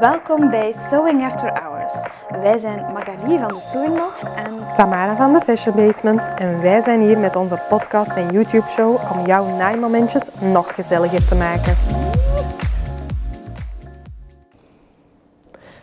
[0.00, 2.06] Welkom bij Sewing After Hours.
[2.28, 6.80] Wij zijn Magali van de Sewing Loft en Tamara van de Fashion Basement en wij
[6.80, 11.74] zijn hier met onze podcast en YouTube show om jouw naaimomentjes nog gezelliger te maken.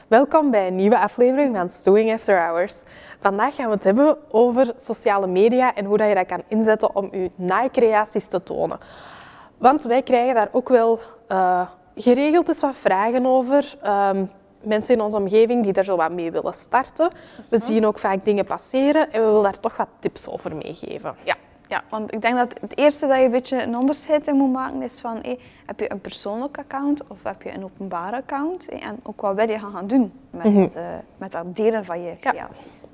[0.08, 2.82] Welkom bij een nieuwe aflevering van Sewing After Hours.
[3.20, 6.96] Vandaag gaan we het hebben over sociale media en hoe dat je dat kan inzetten
[6.96, 8.78] om je naaicreaties te tonen.
[9.58, 11.00] Want wij krijgen daar ook wel
[11.32, 11.62] uh,
[11.96, 13.78] geregeld eens wat vragen over.
[13.86, 14.30] Um,
[14.62, 17.10] mensen in onze omgeving die daar zo wat mee willen starten.
[17.50, 17.66] We mhm.
[17.66, 21.16] zien ook vaak dingen passeren en we willen daar toch wat tips over meegeven.
[21.24, 21.36] Ja.
[21.68, 24.52] Ja, want ik denk dat het eerste dat je een beetje een onderscheid in moet
[24.52, 25.24] maken is van,
[25.66, 28.70] heb je een persoonlijk account of heb je een openbaar account?
[28.70, 30.82] en ook wat wil je gaan doen met, mm het, uh,
[31.18, 32.66] met dat delen van je creaties.
[32.82, 32.85] Ja.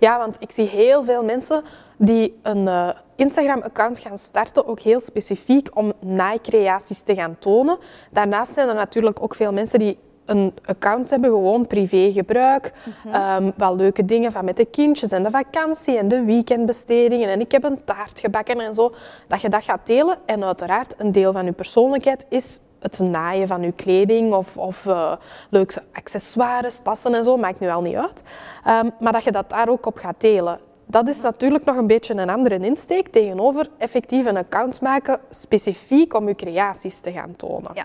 [0.00, 1.64] Ja, want ik zie heel veel mensen
[1.96, 7.78] die een uh, Instagram-account gaan starten, ook heel specifiek om naaicreaties te gaan tonen.
[8.10, 12.72] Daarnaast zijn er natuurlijk ook veel mensen die een account hebben, gewoon privégebruik.
[12.84, 13.52] Mm -hmm.
[13.56, 17.28] wel leuke dingen van met de kindjes en de vakantie en de weekendbestedingen.
[17.28, 18.94] En ik heb een taart gebakken en zo.
[19.26, 20.18] Dat je dat gaat delen.
[20.24, 24.84] En uiteraard, een deel van je persoonlijkheid is het naaien van je kleding of, of
[24.84, 25.12] uh,
[25.50, 28.24] leuke accessoires, tassen en zo, maakt nu al niet uit.
[28.68, 30.58] Um, maar dat je dat daar ook op gaat delen.
[30.86, 36.14] Dat is natuurlijk nog een beetje een andere insteek tegenover effectief een account maken specifiek
[36.14, 37.70] om je creaties te gaan tonen.
[37.74, 37.84] Ja,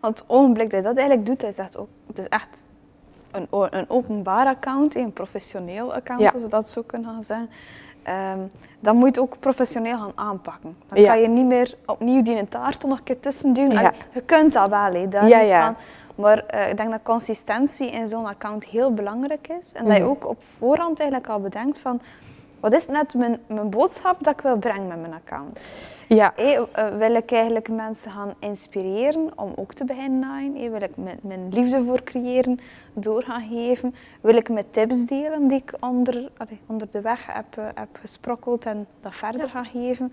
[0.00, 2.64] want het ogenblik dat je dat eigenlijk doet, is echt, ook, het is echt
[3.30, 6.30] een, een openbaar account, een professioneel account, ja.
[6.30, 7.50] als we dat zo kunnen gaan zeggen.
[8.08, 10.76] Um, dan moet je het ook professioneel gaan aanpakken.
[10.86, 13.70] Dan kan je niet meer opnieuw die taart er nog een keer tussen doen.
[13.70, 13.92] Ja.
[14.12, 15.64] Je kunt dat wel, daar ja, ja.
[15.64, 15.76] Van.
[16.14, 19.72] Maar uh, ik denk dat consistentie in zo'n account heel belangrijk is.
[19.72, 20.10] En dat je mhm.
[20.10, 22.00] ook op voorhand eigenlijk al bedenkt van...
[22.60, 25.60] Wat is net mijn, mijn boodschap dat ik wil brengen met mijn account?
[26.14, 26.32] Ja.
[26.36, 30.56] Hey, uh, wil ik eigenlijk mensen gaan inspireren om ook te beginnen naaien?
[30.56, 32.60] Hey, wil ik mijn, mijn, liefde voor creëren
[32.92, 33.94] door gaan geven?
[34.20, 37.88] Wil ik mijn tips delen die ik onder, allee, onder de weg heb, uh, heb
[38.00, 39.48] gesprokkeld en dat verder ja.
[39.48, 40.12] gaan geven?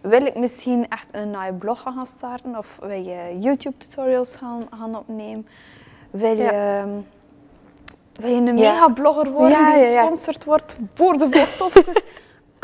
[0.00, 2.58] Wil ik misschien echt een naaiblog gaan starten?
[2.58, 5.46] Of wil je YouTube tutorials gaan, gaan opnemen?
[6.10, 6.42] Wil je...
[6.42, 6.82] Ja.
[6.82, 7.06] Um,
[8.12, 12.02] wil je een mega-blogger worden die gesponsord wordt voor de volstofjes?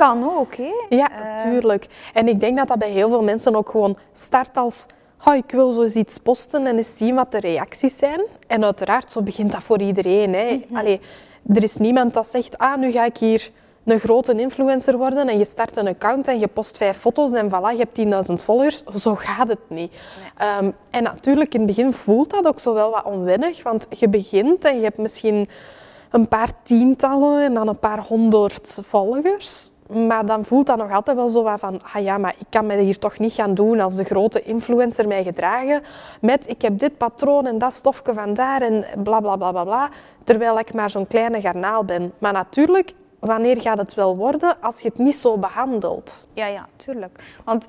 [0.01, 0.73] Kan ook, hè?
[0.89, 1.85] Ja, natuurlijk.
[1.85, 4.87] Ehm, en ik denk dat dat bij heel veel mensen ook gewoon start als...
[5.25, 8.21] Oh, ik wil zo eens iets posten en eens zien wat de reacties zijn.
[8.47, 10.35] En uiteraard, zo begint dat voor iedereen.
[10.35, 10.65] Hè.
[10.69, 11.01] Mm Allee,
[11.55, 13.51] er is niemand dat zegt, ah, nu ga ik hier
[13.85, 17.49] een grote influencer worden en je start een account en je post vijf foto's en
[17.49, 18.85] voilà, je hebt 10.000 volgers.
[18.97, 19.93] Zo gaat het niet.
[20.37, 24.09] Ehm, en natuurlijk, in het begin voelt dat ook zo wel wat onwennig, want je
[24.09, 25.49] begint en je hebt misschien
[26.11, 29.71] een paar tientallen en dan een paar honderd volgers.
[29.91, 32.77] Maar dan voelt dat nog altijd wel zo van, ah ja, maar ik kan me
[32.77, 35.83] hier toch niet gaan doen als de grote influencer mij gedragen
[36.21, 39.89] met ik heb dit patroon en dat stofje van daar en bla bla bla bla,
[40.25, 42.13] terwijl ik maar zo'n kleine garnaal ben.
[42.19, 46.27] Maar natuurlijk, wanneer gaat het wel worden als je het niet zo behandelt?
[46.33, 47.25] Ja, ja, tuurlijk.
[47.45, 47.67] Want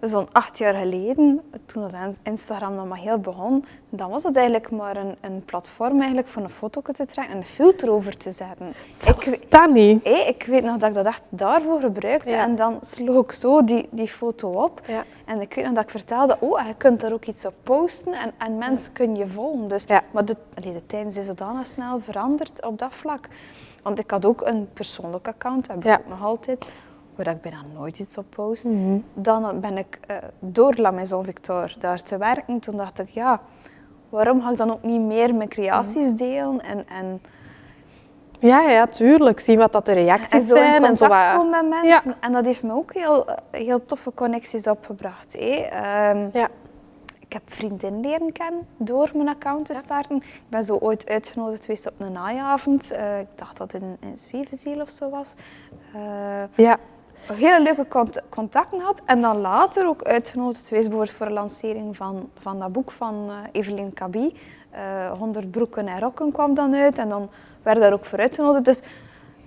[0.00, 4.70] zo'n acht jaar geleden, toen dat Instagram nog maar heel begon, dan was het eigenlijk
[4.70, 8.32] maar een, een platform eigenlijk voor een foto te trekken en een filter over te
[8.32, 8.74] zetten.
[9.06, 10.04] ik, dat niet.
[10.04, 13.64] Hey, ik weet nog dat ik dat echt daarvoor gebruikte en dan sloeg ik zo
[13.64, 14.80] die, die foto op.
[14.86, 15.04] Ja.
[15.24, 18.12] En ik weet nog dat ik vertelde, oh, je kunt daar ook iets op posten
[18.12, 19.68] en, en mensen kunnen je volgen.
[19.68, 23.28] Dus, Maar de, allee, de tijd is zodanig snel veranderd op dat vlak.
[23.82, 26.64] Want ik had ook een persoonlijk account, dat heb ik ook nog altijd
[27.24, 28.64] waar ik bijna nooit iets op post.
[28.64, 28.98] Mhm.
[29.14, 32.60] Dan ben ik uh, door La Maison Victor daar te werken.
[32.60, 33.40] Toen dacht ik, ja,
[34.08, 36.16] waarom ga ik dan ook niet meer mijn creaties mhm.
[36.16, 36.60] delen?
[36.60, 37.20] En, en
[38.38, 39.40] ja, ja, tuurlijk.
[39.40, 40.84] Zien wat dat de reacties en zo zijn.
[40.84, 42.14] en zo komen met mensen.
[42.20, 45.34] En dat heeft me ook heel, heel toffe connecties opgebracht.
[45.34, 46.48] Um, ja.
[47.18, 50.16] Ik heb vriendinnen leren kennen door mijn account te starten.
[50.16, 52.92] Ik ben zo ooit uitgenodigd geweest op een naaiavond.
[52.92, 55.34] Uh, ik dacht dat het in, in Zwevenziel of zo was.
[55.94, 56.00] Uh,
[56.54, 56.78] ja
[57.34, 57.86] hele leuke
[58.28, 59.02] contacten had.
[59.04, 63.26] En dan later ook uitgenodigd geweest bijvoorbeeld voor de lancering van, van dat boek van
[63.28, 64.36] uh, Evelien Kabi.
[64.74, 66.98] Uh, eh, 100 broeken en rokken kwam dan uit.
[66.98, 67.30] En dan
[67.62, 68.64] werd daar ook voor uitgenodigd.
[68.64, 68.82] Dus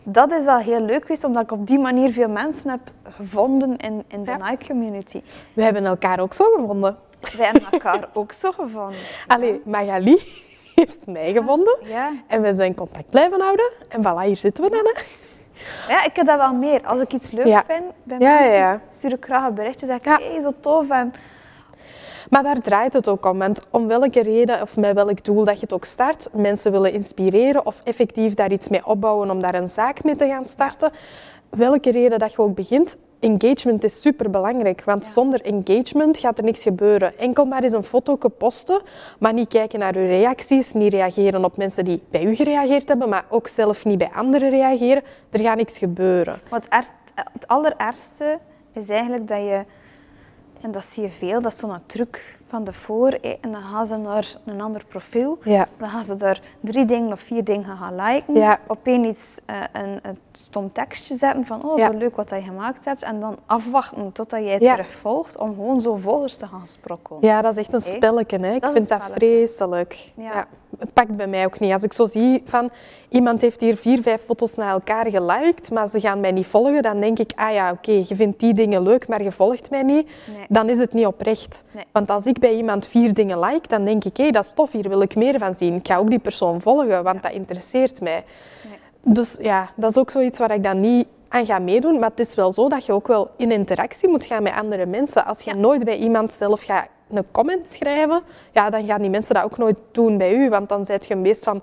[0.04, 3.78] dat is wel heel leuk geweest, omdat ik op die manier veel mensen heb gevonden
[3.78, 4.50] in, in de ja.
[4.50, 5.22] Nike-community.
[5.54, 6.98] We hebben elkaar ook zo gevonden.
[7.38, 9.00] Wij hebben elkaar ook zo gevonden.
[9.28, 10.22] Allee, Magali
[10.76, 11.78] heeft mij gevonden.
[11.84, 12.14] Ja.
[12.28, 13.72] En we zijn contact blijven houden.
[13.88, 15.04] En voilà, hier zitten we dan.
[15.88, 16.82] Ja, ik heb dat wel meer.
[16.86, 19.86] Als ik iets leuk vind bij mensen, stuur ik graag een berichtje.
[19.86, 20.90] Zeg ik, hé, hey, zo tof.
[20.90, 21.14] En...
[22.30, 23.38] Maar daar draait het ook om.
[23.38, 26.94] Want om welke reden of met welk doel dat je het ook start, mensen willen
[26.94, 30.92] inspireren of effectief daar iets mee opbouwen om daar een zaak mee te gaan starten.
[31.50, 34.84] Welke reden dat je ook begint, engagement is super belangrijk.
[34.84, 37.18] Want zonder engagement gaat er niks gebeuren.
[37.18, 38.82] Enkel maar eens een foto posten,
[39.20, 43.10] maar niet kijken naar uw reacties, niet reageren op mensen die bij u gereageerd hebben,
[43.10, 45.04] maar ook zelf niet bij anderen reageren.
[45.30, 46.40] Er gaat niks gebeuren.
[46.50, 48.40] Wat het, het allerergste
[48.74, 49.66] is eigenlijk dat je,
[50.62, 53.10] en dat zie je veel, dat is zo'n truc van de voor
[53.42, 55.38] en dan gaan ze naar een ander profiel.
[55.44, 55.68] Ja.
[55.78, 58.36] Dan gaan ze daar drie dingen of vier dingen gaan liken.
[58.36, 58.60] Ja.
[58.68, 62.86] Opeens iets, uh, een, een stom tekstje zetten van oh, zo leuk wat je gemaakt
[62.86, 63.04] hebt.
[63.04, 67.20] En dan afwachten totdat jij terugvolgt om gewoon zo volgers te gaan sprokkelen.
[67.22, 68.40] Ja, dat is echt een spelletje.
[68.40, 68.54] Hè?
[68.54, 70.12] Ik vind dat vreselijk.
[70.16, 70.46] Ja.
[70.78, 71.74] Het pakt bij mij ook niet.
[71.74, 72.70] Als ik zo zie van
[73.10, 76.82] iemand heeft hier vier, vijf foto's naar elkaar geliked, maar ze gaan mij niet volgen,
[76.82, 79.84] dan denk ik, ah ja, oké, je vindt die dingen leuk, maar je volgt mij
[79.84, 80.10] niet.
[80.50, 81.64] Dan is het niet oprecht.
[81.92, 84.54] Want als ik bij iemand vier dingen like, dan denk ik, hé, hey, dat is
[84.54, 85.76] tof, hier wil ik meer van zien.
[85.76, 88.24] Ik ga ook die persoon volgen, want dat interesseert mij.
[89.04, 92.00] Dus ja, dat is ook zoiets waar ik dan niet aan ga meedoen.
[92.00, 94.86] Maar het is wel zo dat je ook wel in interactie moet gaan met andere
[94.86, 95.26] mensen.
[95.26, 98.22] Als je nooit bij iemand zelf gaat een comment schrijven,
[98.52, 100.50] ja, dan gaan die mensen dat ook nooit doen bij u.
[100.50, 101.62] Want dan zijt je meest van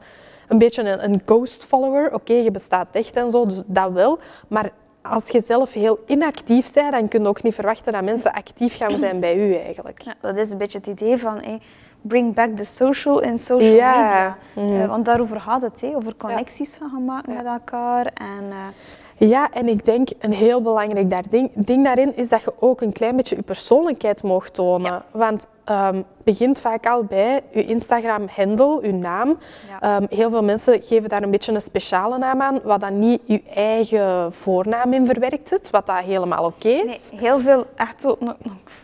[0.49, 2.15] een beetje een, een ghost follower.
[2.15, 4.19] Oké, je bestaat echt en zo, dus dat wel.
[4.49, 4.71] Maar
[5.11, 8.77] als je zelf heel inactief bent, dan kun je ook niet verwachten dat mensen actief
[8.77, 10.01] gaan zijn bij u eigenlijk.
[10.01, 11.61] Ja, dat is een beetje het idee van hey,
[12.03, 14.37] bring back the social in social media.
[14.53, 14.87] Mm.
[14.87, 18.07] want daarover gaat het, hey, over connecties gaan maken met elkaar.
[18.15, 19.29] En, uh...
[19.31, 22.93] ja, en ik denk een heel belangrijk ding, ding daarin is dat je ook een
[22.93, 25.03] klein beetje je persoonlijkheid mag tonen.
[25.11, 29.39] Want um, begint vaak al bij je Instagram-handle, je naam.
[29.81, 33.21] Ehm, heel veel mensen geven daar een beetje een speciale naam aan, wat dan niet
[33.27, 37.11] je eigen voornaam in verwerkt zit, wat dat helemaal oké is.
[37.11, 38.35] Nee, heel veel, echt zo, een,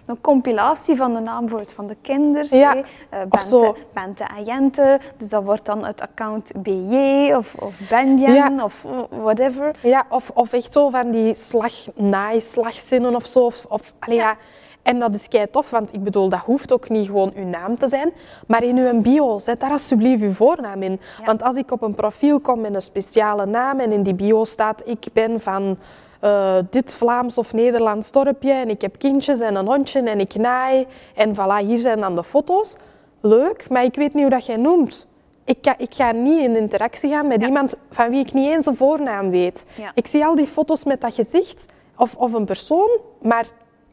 [0.07, 2.77] een, compilatie van de naam voor van de kinders, ja.
[2.77, 2.83] Uh,
[3.29, 9.71] Bente, Bente Ayente, dus dat wordt dan het account BJ of, of Benjen of whatever.
[9.83, 13.41] Ja, of, of echt zo van die slag, naai-slagzinnen of zo.
[13.41, 14.37] Of, of ja
[14.85, 17.79] en dat is kei tof, want ik bedoel, dat hoeft ook niet gewoon uw naam
[17.79, 18.13] te zijn.
[18.47, 21.01] Maar in uw bio, zet daar alsjeblieft uw voornaam in.
[21.25, 24.45] Want als ik op een profiel kom met een speciale naam en in die bio
[24.45, 25.79] staat, ik ben van
[26.25, 30.35] uh, dit Vlaams of Nederlands dorpje en ik heb kindjes en een hondje en ik
[30.35, 30.87] naai.
[31.15, 32.77] En voilà, hier zijn dan de foto's.
[33.21, 35.07] Leuk, maar ik weet niet hoe dat jij noemt.
[35.45, 38.67] Ik ga, ik ga niet in interactie gaan met iemand van wie ik niet eens
[38.67, 39.67] een voornaam weet.
[39.95, 41.67] Ik zie al die foto's met dat gezicht
[41.97, 43.47] of, of een persoon, maar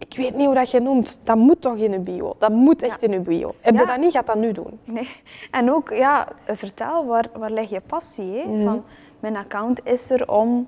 [0.08, 1.20] ik weet niet hoe dat je noemt.
[1.24, 2.36] Dat moet toch in je bio.
[2.38, 3.54] Dat moet echt in je bio.
[3.60, 4.80] Heb je dat niet, gaat dat nu doen.
[4.84, 5.10] Nee.
[5.52, 8.38] En ook, ja, vertel, waar, waar ligt je passie?
[8.38, 8.46] Hè?
[8.46, 8.64] Mhm.
[8.64, 8.84] Van,
[9.20, 10.68] mijn account is er om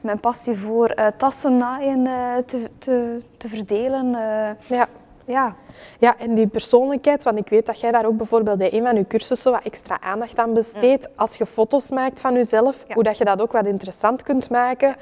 [0.00, 4.06] mijn passie voor uh, tassen naaien uh, te, te, te verdelen.
[4.06, 4.88] Uh, ja.
[5.26, 5.54] Ja.
[5.98, 8.96] ja, en die persoonlijkheid, want ik weet dat jij daar ook bijvoorbeeld bij een van
[8.96, 11.08] je cursussen wat extra aandacht aan besteedt.
[11.16, 14.96] Als je foto's maakt van jezelf, hoe dat je dat ook wat interessant kunt maken.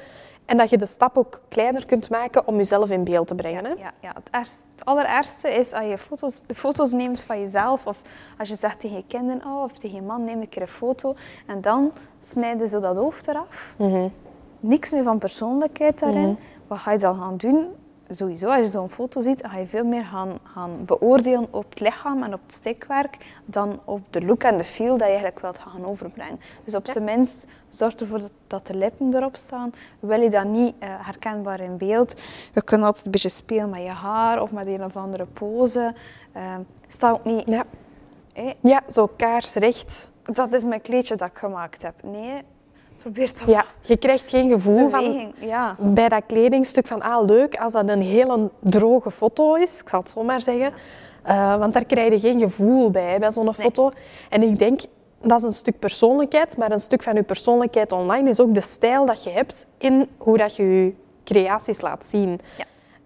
[0.53, 3.65] En dat je de stap ook kleiner kunt maken om jezelf in beeld te brengen.
[3.65, 3.71] Hè?
[3.71, 4.11] ja, ja.
[4.13, 7.87] Het, ergste, het allerergste is als je foto's, foto's neemt van jezelf.
[7.87, 8.01] Of
[8.37, 10.67] als je zegt tegen je kinderen oh, of tegen je man, neem een keer een
[10.67, 11.15] foto.
[11.47, 11.91] En dan
[12.23, 13.73] snijden ze dat hoofd eraf.
[13.77, 14.11] Mm
[14.59, 16.29] Niks meer van persoonlijkheid daarin.
[16.29, 16.41] Mhm.
[16.67, 17.67] Wat ga je dan gaan doen?
[18.09, 21.79] Sowieso, als je zo'n foto ziet, ga je veel meer gaan, gaan beoordelen op het
[21.79, 25.39] lichaam en op het stikwerk dan op de look en de feel dat je eigenlijk
[25.39, 26.39] wilt gaan overbrengen.
[26.63, 29.71] Dus op zijn minst zorg ervoor dat, dat, de lippen erop staan.
[29.99, 32.21] Wil je dat niet uh, herkenbaar in beeld,
[32.53, 35.93] je kunt altijd een beetje spelen met je haar of met een of andere pose.
[36.35, 36.55] Uh,
[36.87, 37.43] sta ook niet...
[37.45, 37.63] Ja.
[38.61, 40.11] ja, zo kaarsrecht.
[40.23, 42.03] Dat is mijn kleedje dat ik gemaakt heb.
[42.03, 42.41] Nee,
[43.45, 45.75] ja, je krijgt geen gevoel van ja.
[45.79, 49.99] bij dat kledingstuk van ah leuk als dat een hele droge foto is, ik zal
[49.99, 50.73] het zo maar zeggen.
[51.27, 53.91] Uh, want daar krijg je geen gevoel bij, bij zo'n foto.
[54.29, 54.81] En ik denk,
[55.21, 58.61] dat is een stuk persoonlijkheid, maar een stuk van je persoonlijkheid online is ook de
[58.61, 60.93] stijl dat je hebt in hoe dat je je
[61.23, 62.39] creaties laat zien.
[62.57, 62.65] Ja.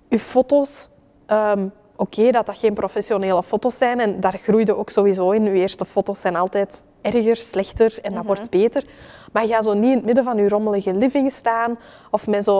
[0.10, 0.90] Je foto's,
[1.28, 5.44] um, oké dat dat geen professionele foto's zijn en daar groeide ook sowieso in.
[5.44, 6.84] Je eerste foto's zijn altijd
[7.14, 8.28] erger, slechter en dat mhm.
[8.28, 8.84] wordt beter.
[9.32, 11.78] Maar ga zo niet in het midden van je rommelige living staan
[12.12, 12.60] of met zo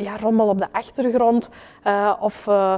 [0.00, 1.50] ja, rommel op de achtergrond.
[1.86, 2.74] Uh, of uh,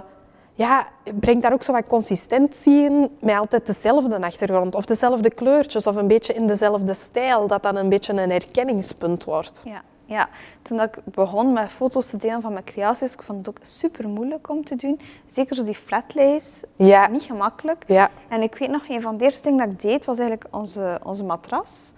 [0.54, 0.86] ja,
[1.20, 5.96] breng daar ook zo wat consistentie in met altijd dezelfde achtergrond of dezelfde kleurtjes of
[5.96, 9.62] een beetje in dezelfde stijl, dat dan een beetje een herkenningspunt wordt.
[9.64, 9.82] Ja.
[10.10, 10.28] Ja,
[10.62, 14.08] toen ik begon met foto's te delen van mijn creaties, ik vond het ook super
[14.08, 15.00] moeilijk om te doen.
[15.26, 17.06] Zeker zo die flatlays, ja.
[17.06, 17.84] niet gemakkelijk.
[17.86, 18.10] Ja.
[18.28, 21.00] En ik weet nog, een van de eerste dingen dat ik deed, was eigenlijk onze,
[21.02, 21.92] onze matras.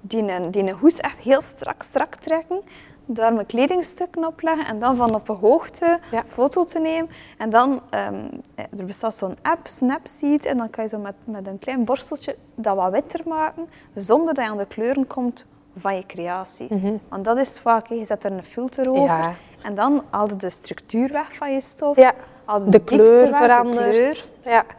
[0.00, 2.62] Die een, die een hoes echt heel strak, strak trekken.
[3.04, 6.24] Daar mijn kledingstukken op leggen en dan van op een hoogte ja.
[6.28, 7.10] foto te nemen.
[7.38, 11.46] En dan, um, er bestaat zo'n app, Snapseed, en dan kan je zo met, met
[11.46, 15.46] een klein borsteltje dat wat witter maken, zonder dat je aan de kleuren komt
[15.78, 16.68] van je creatie.
[17.08, 19.32] Want dat is vaak, je zet er een filter over Ja.
[19.62, 21.96] en dan haal je de structuur weg van je stof.
[21.96, 22.12] Ja,
[22.58, 23.84] de diepte kleur weg, verandert.
[23.92, 24.52] De kleur.
[24.54, 24.74] Ja, dat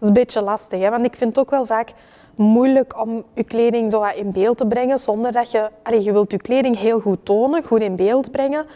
[0.00, 0.80] is een beetje lastig.
[0.82, 0.90] Hè?
[0.90, 1.92] Want ik vind het ook wel vaak
[2.34, 5.70] moeilijk om je kleding zo in beeld te brengen zonder dat je...
[5.82, 8.66] Allee, je wilt je kleding heel goed tonen, goed in beeld brengen.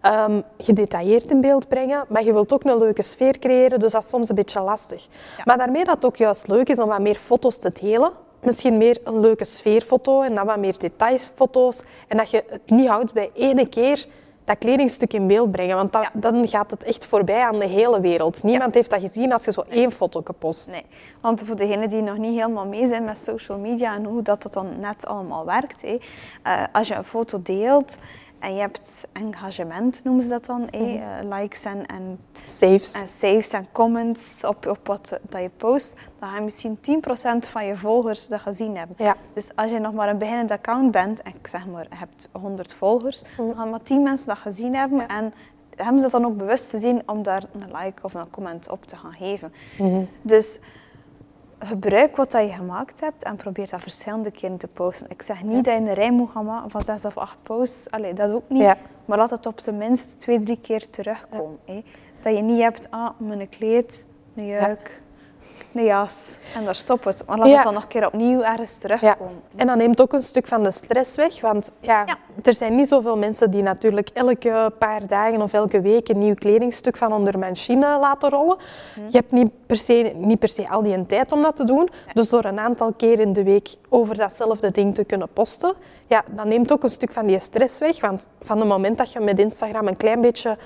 [0.00, 4.02] ehm, gedetailleerd in beeld brengen, maar je wilt ook een leuke sfeer creëren, dus dat
[4.02, 5.06] is soms een beetje lastig.
[5.44, 8.12] Maar daarmee dat het ook juist leuk is om wat meer foto's te delen,
[8.42, 12.88] misschien meer een leuke sfeerfoto en dan wat meer detailsfoto's, en dat je het niet
[12.88, 14.06] houdt bij ene keer
[14.44, 16.10] dat kledingstuk in beeld brengen, want dat- Ja.
[16.14, 18.42] dan gaat het echt voorbij aan de hele wereld.
[18.42, 20.70] Niemand heeft dat gezien als je zo één foto post.
[20.70, 20.84] Nee,
[21.20, 24.42] want voor degenen die nog niet helemaal mee zijn met social media en hoe dat,
[24.42, 25.82] dat dan net allemaal werkt.
[25.82, 25.98] Hé.
[26.42, 27.96] eh, als je een foto deelt
[28.42, 31.02] en je hebt engagement, noemen ze dat dan, hé, Mhm.
[31.28, 32.92] eh, likes en, en, Saves.
[32.92, 37.64] en saves en comments op, op wat dat je post, dan gaan misschien 10% van
[37.66, 38.96] je volgers dat gezien hebben.
[38.98, 39.16] Ja.
[39.32, 42.28] Dus als je nog maar een beginnend account bent en ik zeg maar, je hebt
[42.32, 45.34] 100 volgers, dan gaan maar 10 mensen dat gezien hebben en
[45.76, 48.84] hebben ze dat dan ook bewust gezien om daar een like of een comment op
[48.86, 49.52] te gaan geven.
[49.78, 50.02] Mhm.
[50.22, 50.58] Dus
[51.64, 55.10] gebruik wat dat je gemaakt hebt en probeer dat verschillende keren te posten.
[55.10, 57.90] Ik zeg niet dat je een rij moet gaan maken van zes of acht posts,
[57.90, 58.62] Allee, dat ook niet.
[58.62, 58.76] Ja.
[59.04, 61.58] Maar laat het op zijn minst twee, drie keer terugkomen.
[61.64, 61.84] hè.
[62.20, 65.01] Dat je niet hebt, ah, mijn kleed, een juik,
[65.74, 67.22] een jas en daar stopt het.
[67.26, 67.54] Maar laat Ja.
[67.54, 68.88] het dan nog een keer opnieuw ergens Ja.
[68.88, 69.42] terugkomen.
[69.56, 72.16] En dat neemt ook een stuk van de stress weg, want ja, Ja.
[72.42, 76.34] er zijn niet zoveel mensen die natuurlijk elke paar dagen of elke week een nieuw
[76.34, 78.56] kledingstuk van onder mijn machine laten rollen.
[79.08, 81.88] Je hebt niet per, se, niet per se al die tijd om dat te doen.
[82.12, 85.74] Dus door een aantal keer in de week over datzelfde ding te kunnen posten,
[86.06, 88.00] ja, dat neemt ook een stuk van die stress weg.
[88.00, 90.56] Want van het moment dat je met Instagram een klein beetje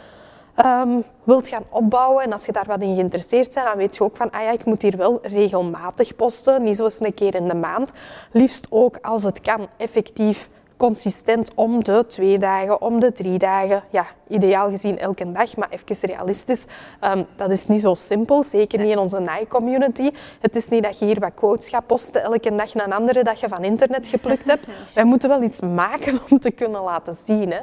[0.57, 4.03] ehm, wilt gaan opbouwen en als je daar wat in geïnteresseerd bent, dan weet je
[4.03, 7.35] ook van, ah ja, ik moet hier wel regelmatig posten, niet zo eens een keer
[7.35, 7.93] in de maand.
[8.33, 13.83] Liefst ook, als het kan, effectief consistent om de twee dagen, om de drie dagen.
[13.91, 16.67] Ja, ideaal gezien elke dag, maar even realistisch.
[17.01, 20.11] ehm, dat is niet zo simpel, zeker niet in onze Nike-community.
[20.41, 23.25] Het is niet dat je hier wat quotes gaat posten, elke dag naar een andere
[23.25, 24.67] dat je van internet geplukt hebt.
[24.95, 27.51] Wij moeten wel iets maken om te kunnen laten zien.
[27.51, 27.61] Hè.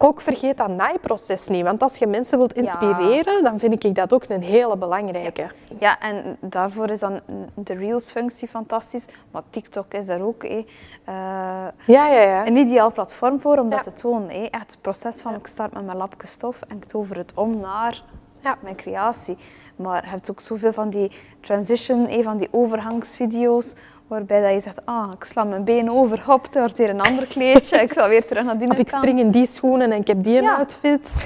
[0.00, 4.12] Ook vergeet dat naaiproces niet, want als je mensen wilt inspireren, dan vind ik dat
[4.12, 5.50] ook een hele belangrijke.
[5.78, 7.20] Ja, en daarvoor is dan
[7.54, 9.06] de Reels-functie fantastisch.
[9.30, 10.42] Maar TikTok is daar ook.
[10.44, 10.56] Eh,
[11.04, 12.46] Ja, ja, ja.
[12.46, 13.90] een ideaal platform voor om dat Ja.
[13.90, 14.50] te tonen.
[14.50, 17.60] Echt het proces van ik start met mijn lapje stof en ik tover het om
[17.60, 18.02] naar
[18.40, 18.56] Ja.
[18.60, 19.36] mijn creatie.
[19.76, 23.74] Maar je hebt ook zoveel van die transition, hé, van die overgangsvideo's,
[24.08, 27.00] waarbij dat je zegt, ah, ik sla mijn been over, hop, er wordt hier een
[27.00, 30.00] ander kleedje, ik zal weer terug naar die Of ik spring in die schoenen en
[30.00, 30.56] ik heb die een Ja.
[30.56, 31.14] outfit.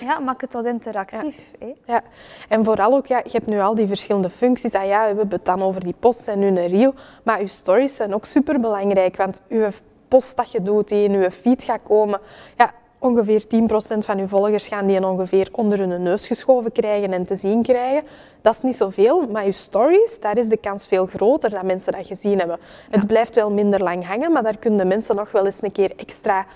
[0.00, 1.50] Ja, maak het wat interactief.
[1.58, 1.74] hé.
[1.86, 2.00] Ja,
[2.48, 4.72] en vooral ook, ja, je hebt nu al die verschillende functies.
[4.74, 6.94] Ah, ja, we hebben het dan over die post en nu een reel.
[7.22, 9.16] Maar je stories zijn ook super belangrijk.
[9.16, 9.68] Want je
[10.08, 12.20] post dat je doet, die in je feed gaat komen,
[12.56, 12.70] ja,
[13.02, 17.36] ongeveer 10% van je volgers gaan die ongeveer onder hun neus geschoven krijgen en te
[17.36, 18.02] zien krijgen.
[18.40, 21.92] Dat is niet zoveel, maar je stories, daar is de kans veel groter dat mensen
[21.92, 22.58] dat gezien hebben.
[22.90, 25.92] Het blijft wel minder lang hangen, maar daar kunnen mensen nog wel eens een keer
[25.96, 26.46] extra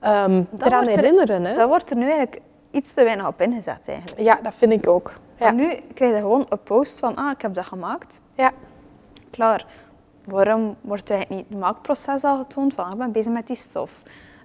[0.00, 1.44] Dat eraan er- herinneren.
[1.44, 1.54] Hè?
[1.56, 4.20] Daar wordt er nu eigenlijk iets te weinig op ingezet eigenlijk.
[4.20, 5.12] Ja, dat vind ik ook.
[5.38, 5.46] Ja.
[5.46, 8.20] En nu krijg je gewoon een post van, ah, ik heb dat gemaakt.
[8.34, 8.50] Ja.
[9.30, 9.66] Klaar.
[10.24, 12.74] Waarom wordt eigenlijk niet het maakproces al getoond?
[12.74, 13.90] Van, ah, ik ben bezig met die stof.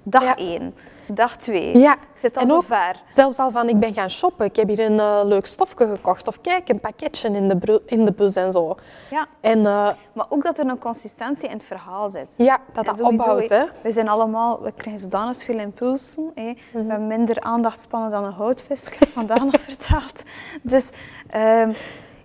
[0.03, 0.35] Dag Ja.
[0.37, 0.73] 1,
[1.13, 1.77] dag 2.
[1.77, 3.01] Ja, Ik zit al en zo ver.
[3.09, 6.27] zelfs al van ik ben gaan shoppen, ik heb hier een eh, leuk stofje gekocht
[6.27, 8.75] of kijk, een pakketje in de, in de bus en zo.
[9.09, 9.25] Ja.
[9.39, 12.33] En eh, Maar ook dat er een consistentie in het verhaal zit.
[12.37, 13.49] ja, dat dat sowieso, opbouwt.
[13.49, 13.63] hè.
[13.83, 16.31] We zijn allemaal, we krijgen zodanig veel impulsen.
[16.35, 16.53] Hè.
[16.71, 20.23] We hebben minder aandachtspannen dan een houtvis, ik heb vandaag nog verteld.
[20.61, 20.89] Dus
[21.29, 21.73] ehm,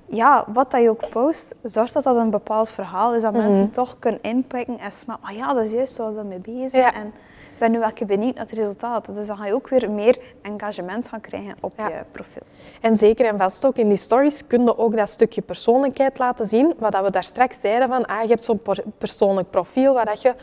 [0.08, 3.70] ja, wat dat je ook post, zorg dat dat een bepaald verhaal is, dat mensen
[3.70, 6.94] toch kunnen inpikken en snappen, ah ja, dat is juist waar ze mee bezig Ja.
[6.94, 7.12] En
[7.56, 9.14] ik ben nu wel benieuwd naar het resultaat.
[9.14, 11.88] Dus dan ga je ook weer meer engagement gaan krijgen op Ja.
[11.88, 12.42] je profiel.
[12.80, 16.46] En zeker en vast ook in die stories kun je ook dat stukje persoonlijkheid laten
[16.46, 16.74] zien.
[16.78, 20.04] Wat dat we daar straks zeiden van, ah, je hebt zo'n per- persoonlijk profiel waar
[20.04, 20.34] dat je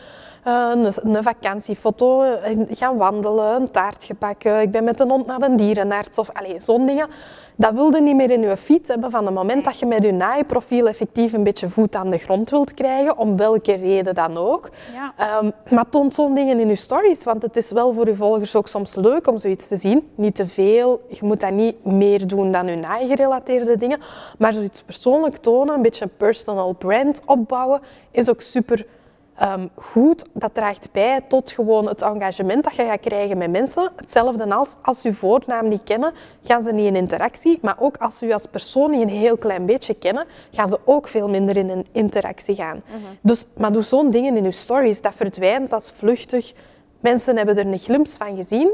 [0.44, 5.40] een, een vakantiefoto, eh, gaan wandelen, een taartje bakken, ik ben met een hond naar
[5.40, 7.08] de dierenarts of zo'n dingen.
[7.56, 10.12] Dat wilde niet meer in je feed hebben van het moment dat je met je
[10.12, 14.70] naaiprofiel effectief een beetje voet aan de grond wilt krijgen, om welke reden dan ook.
[14.94, 15.14] Ja.
[15.18, 18.56] Ehm, maar toont zo'n dingen in je stories, want het is wel voor je volgers
[18.56, 20.10] ook soms leuk om zoiets te zien.
[20.16, 24.00] Niet te veel, je moet dat niet meer doen dan je naaigerelateerde dingen,
[24.38, 27.82] maar zoiets persoonlijk tonen, een beetje een personal brand opbouwen,
[28.12, 28.86] is ook super
[29.36, 30.26] ehm, goed.
[30.34, 33.92] Dat draagt bij tot gewoon het engagement dat je gaat krijgen met mensen.
[33.96, 36.14] Hetzelfde als als ze je voornaam niet kennen,
[36.44, 37.60] gaan ze niet in interactie.
[37.62, 40.80] Maar ook als ze je als persoon niet een heel klein beetje kennen, gaan ze
[40.84, 42.82] ook veel minder in een interactie gaan.
[43.22, 45.02] dus, maar doe zo'n dingen in je stories.
[45.02, 46.54] Dat verdwijnt als vluchtig.
[47.00, 48.70] Mensen hebben er een glimp van gezien.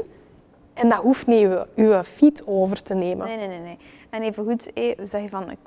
[0.74, 3.26] En dat hoeft niet uw, uw feed over te nemen.
[3.26, 3.58] Nee, nee, nee.
[3.58, 3.78] nee.
[4.10, 5.58] En even goed, eh, zeg je van, ik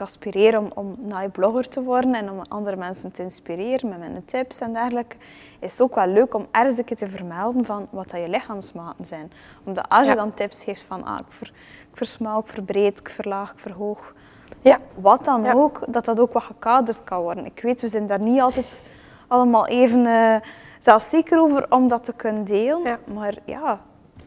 [0.00, 0.96] aspireer om, om
[1.32, 5.16] blogger te worden en om andere mensen te inspireren met mijn tips en dergelijke,
[5.58, 8.28] is het ook wel leuk om ergens een keer te vermelden van wat dat je
[8.28, 9.32] lichaamsmaten zijn.
[9.64, 11.52] Omdat als je dan tips geeft van, ah, ik, ver,
[11.90, 14.14] ik versmal, ik verbreed, ik verlaag, ik verhoog,
[14.60, 14.78] ja.
[14.94, 17.46] wat dan ook, dat dat ook wat gekaderd kan worden.
[17.46, 18.84] Ik weet, we zijn daar niet altijd
[19.26, 20.36] allemaal even uh,
[20.78, 23.80] zelfzeker over om dat te kunnen delen, maar ja,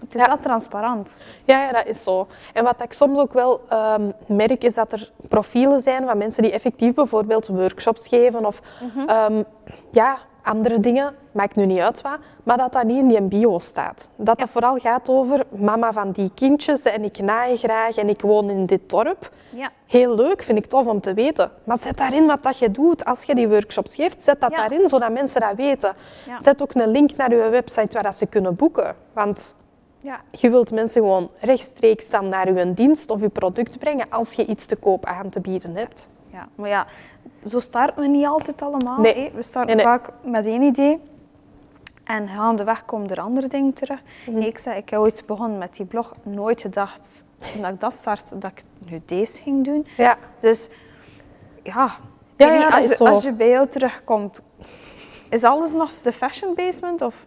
[0.06, 1.18] het is wel transparant.
[1.44, 2.28] Ja, ja, dat is zo.
[2.54, 6.44] En wat ik soms ook wel um, merk, is dat er profielen zijn van mensen
[6.44, 9.10] die effectief bijvoorbeeld workshops geven of mhm.
[9.10, 9.44] ehm,
[9.92, 13.60] ja, andere dingen, maakt nu niet uit wat, maar dat dat niet in die bio
[13.60, 14.10] staat.
[14.16, 18.22] Dat dat vooral gaat over mama van die kindjes en ik naai graag en ik
[18.22, 19.32] woon in dit dorp.
[19.50, 19.72] Ja.
[19.86, 21.52] Heel leuk, vind ik tof om te weten.
[21.64, 24.24] Maar zet daarin wat dat je doet als je die workshops geeft.
[24.24, 25.96] Zet dat daarin, zodat mensen dat weten.
[26.40, 28.96] Zet ook een link naar je website waar dat ze kunnen boeken.
[29.14, 29.56] Want
[30.06, 34.34] ja, je wilt mensen gewoon rechtstreeks dan naar je dienst of je product brengen als
[34.34, 36.10] je iets te koop aan te bieden hebt.
[36.32, 36.88] Ja, maar ja,
[37.46, 39.00] zo starten we niet altijd allemaal.
[39.00, 39.32] Nee.
[39.36, 41.02] We starten vaak met één idee
[42.04, 44.02] en gaandeweg komen er andere dingen terug.
[44.30, 44.38] Mhm.
[44.38, 48.38] Ik zei, ik heb ooit begonnen met die blog, nooit gedacht toen ik dat startte
[48.38, 49.88] dat ik nu deze ging doen.
[49.98, 50.18] Ja.
[50.40, 50.70] Dus
[51.64, 51.98] ja,
[52.36, 54.42] ja, ja als, je, als je bij jou terugkomt,
[55.30, 57.26] is alles nog de fashion basement of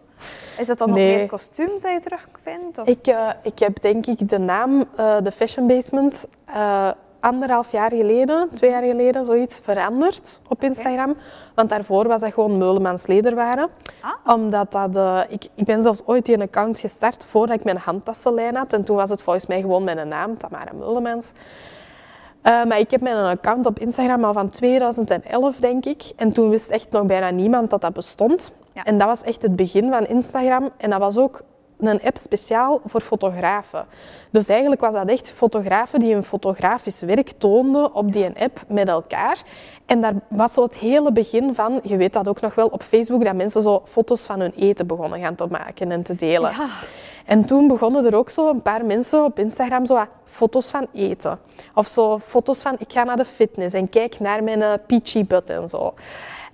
[0.59, 2.77] is dat dan nog meer kostuums dat je terugvindt?
[2.77, 2.87] Of?
[2.87, 6.89] Ik, uh, ik heb denk ik de naam uh, de Fashion Basement uh,
[7.19, 11.15] anderhalf jaar geleden, twee jaar geleden, zoiets veranderd op Instagram.
[11.55, 13.69] Want daarvoor was dat gewoon Meulemans Lederwaren.
[14.01, 14.33] Ah.
[14.35, 15.25] Omdat dat...
[15.29, 18.73] ik, ik ben zelfs ooit die een account gestart voordat ik mijn handtassenlijn had.
[18.73, 21.33] En toen was het volgens mij gewoon mijn naam, Tamara Meulemans.
[22.43, 26.03] Uh, maar ik heb mijn account op Instagram al van 2011, denk ik.
[26.15, 28.51] En toen wist echt nog bijna niemand dat dat bestond.
[28.83, 30.69] En dat was echt het begin van Instagram.
[30.77, 31.41] En dat was ook
[31.79, 33.85] een app speciaal voor fotografen.
[34.31, 38.87] Dus eigenlijk was dat echt fotografen die een fotografisch werk toonden op die app met
[38.87, 39.41] elkaar.
[39.85, 42.83] En daar was zo het hele begin van, je weet dat ook nog wel op
[42.83, 46.51] Facebook, dat mensen zo foto's van hun eten begonnen gaan te maken en te delen.
[46.51, 46.67] Ja.
[47.25, 51.39] En toen begonnen er ook zo een paar mensen op Instagram zo foto's van eten.
[51.75, 55.25] Of zo foto's van, ik ga naar de fitness en kijk naar mijn uh, peachy
[55.25, 55.93] butt en zo.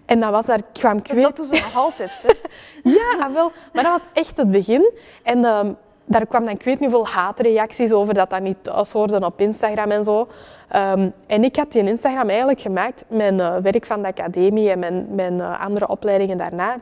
[0.06, 2.34] En dat was daar, kwam ik Dat doen ze nog altijd, hè?
[2.92, 3.52] ja, ah, wel.
[3.74, 4.92] Maar dat was echt het begin.
[5.24, 5.72] En ehm,
[6.06, 9.42] daar kwam dan, ik weet niet hoeveel haatreacties over dat dat niet thuis hoorde op
[9.42, 10.28] Instagram en zo.
[10.70, 14.80] Ehm, en ik had die Instagram eigenlijk gemaakt, mijn uh, werk van de academie en
[14.80, 16.78] mijn, mijn uh, andere opleidingen daarna.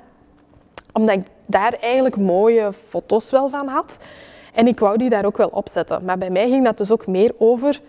[0.93, 3.99] Omdat ik daar eigenlijk mooie foto's wel van had.
[4.53, 6.05] En ik wou die daar ook wel opzetten.
[6.05, 7.79] Maar bij mij ging dat dus ook meer over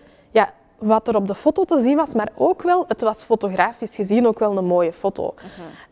[0.85, 4.27] wat er op de foto te zien was, maar ook wel, het was fotografisch gezien
[4.27, 5.35] ook wel een mooie foto.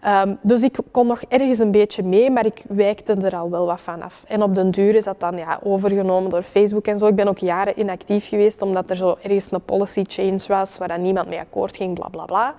[0.01, 3.67] Ehm, dus ik kon nog ergens een beetje mee, maar ik wijkte er al wel
[3.67, 4.25] wat van af.
[4.27, 7.07] En op den duur is dat dan ja, overgenomen door Facebook en zo.
[7.07, 10.89] Ik ben ook jaren inactief geweest, omdat er zo ergens een policy change was, waar
[10.89, 12.55] dan niemand mee akkoord ging, bla bla bla.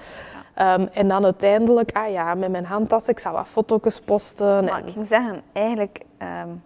[0.54, 4.64] Ehm, en dan uiteindelijk, ah ja, met mijn handtas, ik zou wat foto's posten.
[4.64, 6.02] Maar ik ging zeggen, eigenlijk,
[6.44, 6.62] um,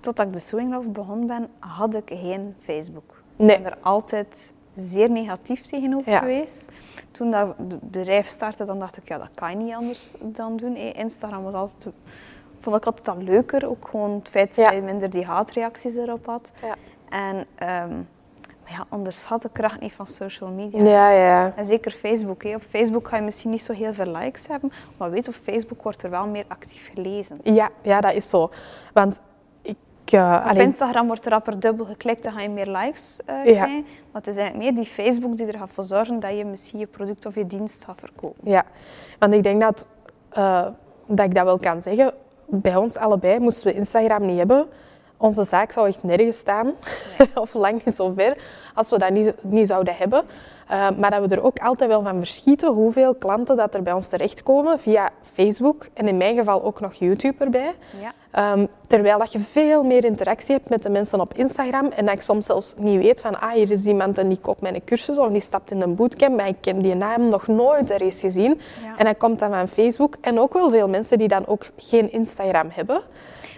[0.00, 3.22] totdat ik de Sewing Love begon ben, had ik geen Facebook.
[3.36, 3.56] Nee.
[3.56, 6.68] Ik ben er altijd zeer negatief tegenover geweest.
[7.10, 7.54] Toen dat
[7.90, 10.76] bedrijf startte, dan dacht ik, ja, dat kan je niet anders dan doen.
[10.76, 11.94] Instagram was altijd,
[12.58, 13.68] vond ik altijd al leuker.
[13.68, 16.52] Ook gewoon het feit dat je minder die haatreacties erop had.
[16.62, 16.74] Ja.
[17.08, 17.36] En
[17.90, 18.08] um,
[18.70, 20.84] ja, onderschat de kracht niet van social media.
[20.84, 21.52] Ja, ja.
[21.56, 22.42] En zeker Facebook.
[22.42, 22.54] Hè.
[22.54, 25.82] Op Facebook ga je misschien niet zo heel veel likes hebben, maar weet, op Facebook
[25.82, 27.40] wordt er wel meer actief gelezen.
[27.42, 28.50] Ja, ja dat is zo.
[28.92, 29.20] Want
[30.50, 33.82] op Instagram wordt er rapper dubbel geklikt, dan ga je meer likes uh, krijgen.
[33.82, 36.78] Maar het is eigenlijk meer die Facebook die er gaat voor zorgen dat je misschien
[36.78, 38.50] je product of je dienst gaat verkopen.
[38.50, 38.64] Ja,
[39.18, 39.88] want ik denk dat,
[40.38, 40.66] uh,
[41.06, 42.12] dat ik dat wel kan zeggen.
[42.46, 44.66] Bij ons allebei moesten we Instagram niet hebben.
[45.16, 46.72] Onze zaak zou echt nergens staan,
[47.34, 48.36] of lang niet zo ver,
[48.74, 50.24] als we dat niet, niet zouden hebben.
[50.98, 54.08] Maar dat we er ook altijd wel van verschieten hoeveel klanten dat er bij ons
[54.08, 57.74] terechtkomen via Facebook en in mijn geval ook nog YouTube erbij.
[58.00, 58.12] Ja.
[58.38, 62.14] Um, terwijl dat je veel meer interactie hebt met de mensen op Instagram en dat
[62.14, 65.18] ik soms zelfs niet weet van ah, hier is iemand en die koopt mijn cursus
[65.18, 68.20] of die stapt in een bootcamp, maar ik ken die naam nog nooit er eens
[68.20, 68.60] gezien.
[68.96, 72.12] En dat komt dan van Facebook en ook wel veel mensen die dan ook geen
[72.12, 73.02] Instagram hebben.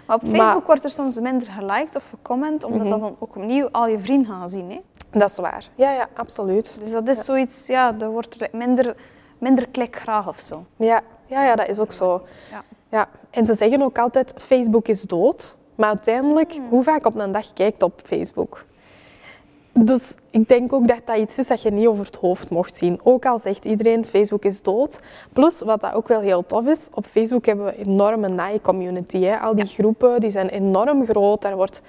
[0.05, 3.69] Maar op Facebook wordt er soms minder geliked of gecomment, omdat mm dan ook opnieuw
[3.71, 4.71] al je vrienden gaan zien.
[4.71, 4.81] Hè?
[5.19, 5.65] Dat is waar.
[5.75, 6.77] Ja, ja, absoluut.
[6.81, 8.95] Dus dat is zoiets, ja, er wordt minder,
[9.37, 10.65] minder klik graag of zo.
[10.75, 12.21] Ja, ja, ja, dat is ook zo.
[12.51, 12.63] Ja.
[12.93, 13.09] Ja.
[13.29, 15.55] En ze zeggen ook altijd, Facebook is dood.
[15.75, 18.65] Maar uiteindelijk, hoe vaak op een dag kijkt op Facebook?
[19.71, 22.75] Dus ik denk ook dat dat iets is dat je niet over het hoofd mocht
[22.75, 22.99] zien.
[23.03, 24.99] Ook al zegt iedereen, Facebook is dood.
[25.33, 29.27] Plus, wat dat ook wel heel tof is, op Facebook hebben we een enorme naai-community.
[29.27, 31.41] Al die groepen die zijn enorm groot.
[31.41, 31.81] Daar wordt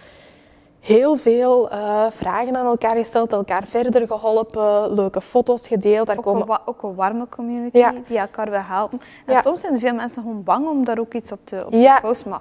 [0.84, 6.06] heel veel eh, vragen aan elkaar gesteld, elkaar verder geholpen, leuke foto's gedeeld.
[6.06, 7.92] Daar Ook, komen een, ook een warme community Ja.
[8.06, 9.00] die elkaar wil helpen.
[9.26, 9.40] En Ja.
[9.40, 11.94] soms zijn er veel mensen gewoon bang om daar ook iets op te, op Ja.
[11.96, 12.30] te posten.
[12.30, 12.40] Maar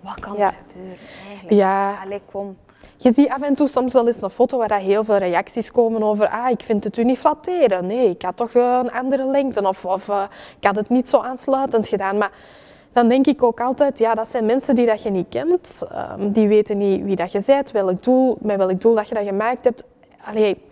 [0.00, 1.56] wat kan er gebeuren eigenlijk?
[1.56, 1.94] Ja.
[2.04, 2.56] Allee, kom.
[2.96, 6.02] Je ziet af en toe soms wel eens een foto waar heel veel reacties komen
[6.02, 7.86] over ah, ik vind het u niet flatteren.
[7.86, 10.22] Nee, ik had toch eh, een andere lengte of, of eh,
[10.60, 12.18] ik had het niet zo aansluitend gedaan.
[12.18, 12.30] Maar
[12.92, 15.82] dan denk ik ook altijd, ja, dat zijn mensen die dat je niet kent.
[15.90, 19.14] Ehm, die weten niet wie dat je bent, welk doel, met welk doel dat je
[19.14, 19.84] dat gemaakt hebt.
[20.24, 20.62] Allee,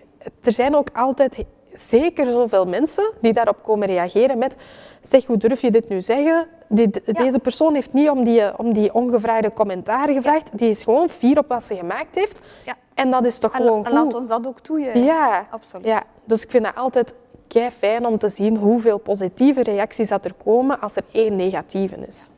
[0.43, 4.57] er zijn ook altijd zeker zoveel mensen die daarop komen reageren met
[5.01, 6.47] zeg, hoe durf je dit nu zeggen?
[6.69, 10.59] Die- Deze persoon heeft niet om die, om die ongevraagde commentaren gevraagd.
[10.59, 12.41] Die is gewoon fier op wat ze gemaakt heeft.
[12.65, 12.75] Ja.
[12.95, 15.03] En dat is toch En, gewoon en laat ons dat ook toejuichen.
[15.05, 15.87] Ja, Absoluut.
[15.87, 17.15] ja, dus ik vind het altijd
[17.51, 21.97] kei fijn om te zien hoeveel positieve reacties dat er komen als er één negatieve
[22.09, 22.31] is.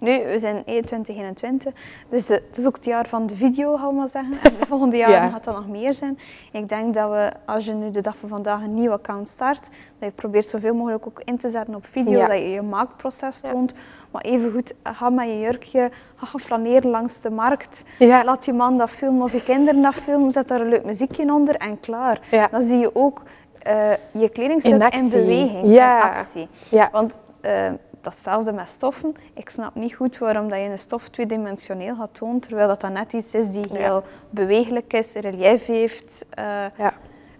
[0.00, 1.72] Nu, we zijn 2021,
[2.08, 4.38] dus het is ook het jaar van de video, gaan we maar zeggen.
[4.42, 5.28] En de volgende jaren Ja.
[5.30, 6.18] gaat dat nog meer zijn.
[6.52, 9.62] Ik denk dat we, als je nu de dag van vandaag een nieuw account start,
[9.98, 12.26] dat je probeert zoveel mogelijk ook in te zetten op video, Ja.
[12.26, 13.48] dat je je maakproces Ja.
[13.50, 13.74] toont.
[14.10, 17.84] Maar evengoed, ga met je jurkje, ga flaneren langs de markt.
[17.98, 21.32] Laat je man dat filmen of je kinderen dat filmen, zet daar een leuk muziekje
[21.32, 22.48] onder en klaar.
[22.50, 23.22] Dan zie je ook
[23.62, 26.10] eh, je kledingstuk In in, beweging, Ja.
[26.12, 26.48] in actie.
[26.68, 26.88] Ja.
[26.92, 27.70] Want eh,
[28.00, 29.14] datzelfde met stoffen.
[29.34, 32.92] Ik snap niet goed waarom dat je een stof tweedimensioneel gaat tonen, terwijl dat, dan
[32.92, 33.78] net iets is die Ja.
[33.78, 36.26] heel bewegelijk is, relief heeft.
[36.30, 36.44] Eh,
[36.78, 36.92] Ja.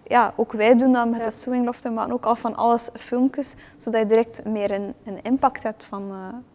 [0.03, 1.25] ja, ook wij doen dat met Ja.
[1.25, 1.89] de Sewing Loft.
[1.89, 6.11] Maken ook al van alles filmpjes, zodat je direct meer een, een impact hebt van,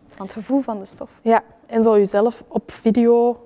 [0.09, 1.11] van het gevoel van de stof.
[1.23, 3.37] Ja, en zo jezelf op video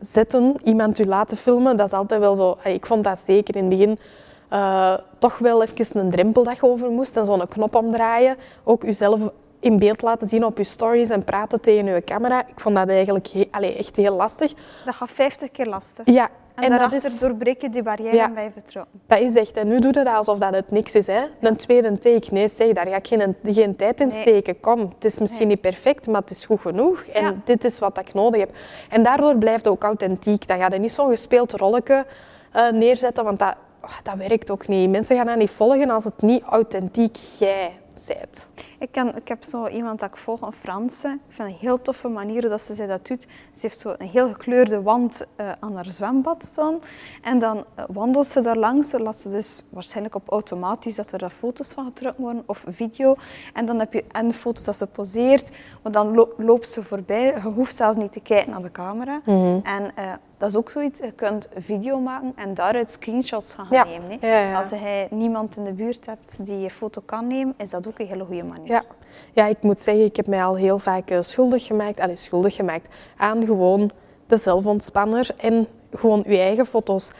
[0.00, 2.56] zetten, iemand u laten filmen, dat is altijd wel zo.
[2.64, 3.98] Ik vond dat zeker in het begin
[4.48, 8.36] eh, toch wel even een drempel dat je over moest en zo'n knop omdraaien.
[8.64, 9.20] Ook jezelf
[9.60, 12.46] in beeld laten zien op je stories en praten tegen je camera.
[12.46, 14.52] Ik vond dat eigenlijk he- allee, echt heel lastig.
[14.84, 16.06] Dat gaat 50 keer lastig.
[16.06, 18.30] Ja, En, en dat daarachter is, doorbreek je die barrière Ja.
[18.40, 18.92] je vertrouwen.
[19.06, 19.56] dat is echt.
[19.56, 21.06] En nu doe je dat alsof dat het niks is.
[21.06, 21.20] Hè?
[21.40, 24.20] Een tweede take, nee zeg, daar ga ik geen, geen tijd in Nee.
[24.20, 24.60] steken.
[24.60, 25.56] Kom, het is misschien Nee.
[25.56, 27.00] niet perfect, maar het is goed genoeg.
[27.02, 27.34] En Ja.
[27.44, 28.50] dit is wat ik nodig heb.
[28.90, 30.46] En daardoor blijft het ook authentiek.
[30.48, 32.06] Dan ga je niet zo'n gespeeld rolletje
[32.52, 33.54] eh, neerzetten, want dat,
[33.86, 34.90] ah, dat werkt ook niet.
[34.90, 37.72] Mensen gaan dat niet volgen als het niet authentiek jij
[38.06, 38.48] bent.
[38.78, 41.08] Ik, ken, ik heb zo iemand dat ik volg, een Franse.
[41.08, 43.22] Ik vind een heel toffe manier dat ze zij dat doet.
[43.22, 46.78] Ze heeft zo een heel gekleurde wand eh, aan haar zwembad staan.
[47.22, 48.90] En dan eh, wandelt ze daar langs.
[48.90, 52.64] Dan laat ze dus waarschijnlijk op automatisch dat er daar foto's van getrokken worden of
[52.68, 53.14] video.
[53.52, 55.50] En dan heb je en foto's dat ze poseert.
[55.82, 57.24] Maar dan lo- loopt ze voorbij.
[57.24, 59.20] Je hoeft zelfs niet te kijken naar de camera.
[59.24, 59.58] Mhm.
[59.62, 61.00] En eh, dat is ook zoiets.
[61.00, 63.84] Je kunt video maken en daaruit screenshots gaan Ja.
[63.84, 64.18] nemen.
[64.20, 64.26] hè.
[64.28, 64.58] Ja, ja.
[64.58, 67.98] Als je niemand in de buurt hebt die je foto kan nemen, is dat ook
[67.98, 68.66] een hele goede manier.
[68.66, 68.82] Ja.
[69.32, 72.54] ja, ik moet zeggen, ik heb mij al heel vaak eh, schuldig gemaakt, allee, schuldig
[72.54, 73.90] gemaakt aan gewoon
[74.26, 77.10] de zelfontspanner en gewoon uw eigen foto's.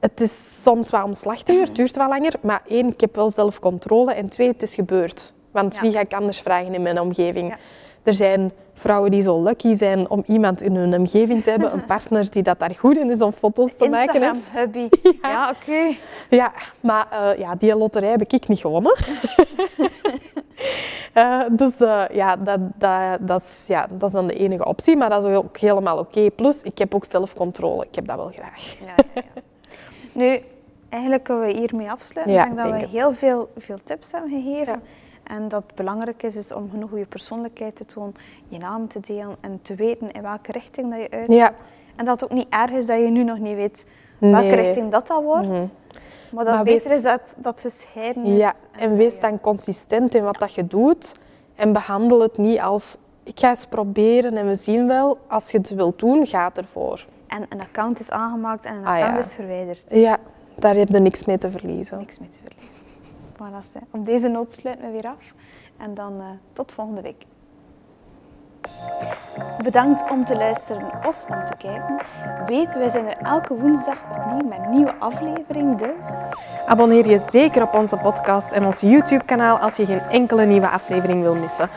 [0.00, 3.58] Het is soms wat omslachtiger, het duurt wat langer, maar één, ik heb wel zelf
[3.60, 5.32] controle en twee, het is gebeurd.
[5.50, 7.56] Want wie ga ik anders vragen in mijn omgeving?
[8.02, 11.84] Er zijn vrouwen die zo lucky zijn om iemand in hun omgeving te hebben, een
[11.94, 14.22] partner die dat daar goed in is om foto's te maken.
[14.22, 14.28] hè.
[14.28, 14.88] Instagram hubby.
[15.22, 15.96] Ja, oké.
[16.30, 18.96] Ja, maar eh, ja, die loterij heb ik niet gewonnen.
[21.12, 24.96] Eh, dus eh, ja, dat, dat, dat, is, ja, dat is dan de enige optie,
[24.96, 26.30] maar dat is ook helemaal oké.
[26.30, 27.86] Plus, ik heb ook zelf controle.
[27.88, 28.76] Ik heb dat wel graag.
[28.80, 29.42] Ja, ja, ja.
[30.12, 30.40] Nu,
[30.88, 32.34] eigenlijk kunnen we hiermee afsluiten.
[32.34, 34.82] Ja, ik denk dat we heel veel, veel tips hebben gegeven.
[35.24, 38.14] En dat het belangrijk is, is om genoeg je persoonlijkheid te tonen,
[38.48, 41.36] je naam te delen en te weten in welke richting dat je uitgaat.
[41.36, 41.52] Ja.
[41.96, 43.86] En dat het ook niet erg is dat je nu nog niet weet
[44.18, 44.54] welke Nee.
[44.54, 45.48] richting dat dat wordt.
[45.48, 45.66] Mhm.
[46.32, 48.38] Maar dat Maar beter wees- is dat dat gescheiden is.
[48.38, 49.20] Ja, en wees ja.
[49.28, 51.14] dan consistent in wat dat je doet.
[51.54, 55.18] En behandel het niet als, ik ga eens proberen en we zien wel.
[55.28, 57.06] Als je het wilt doen, ga ervoor.
[57.26, 59.18] En een account is aangemaakt en een Ah, account ja.
[59.22, 59.84] is verwijderd.
[59.88, 60.18] Ja,
[60.54, 61.98] daar heb je niks mee te verliezen.
[61.98, 62.82] Niks mee te verliezen.
[63.52, 63.80] Hè.
[63.90, 65.34] op deze noot sluiten we weer af.
[65.76, 67.24] En dan eh, tot volgende week.
[69.62, 72.00] Bedankt om te luisteren of om te kijken.
[72.46, 75.78] Weet, wij zijn er elke woensdag opnieuw met een nieuwe aflevering.
[75.78, 76.32] Dus
[76.66, 81.22] Abonneer je zeker op onze podcast en ons YouTube-kanaal als je geen enkele nieuwe aflevering
[81.22, 81.68] wil missen.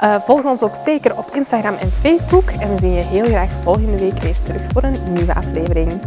[0.00, 2.50] Eh, volg ons ook zeker op Instagram en Facebook.
[2.50, 6.00] En we zien je heel graag volgende week weer terug voor een nieuwe aflevering.